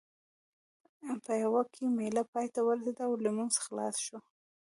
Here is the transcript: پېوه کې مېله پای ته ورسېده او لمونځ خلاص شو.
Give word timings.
پېوه 1.23 1.61
کې 1.73 1.83
مېله 1.97 2.23
پای 2.31 2.47
ته 2.53 2.59
ورسېده 2.63 3.03
او 3.07 3.13
لمونځ 3.25 3.55
خلاص 3.65 3.95
شو. 4.05 4.17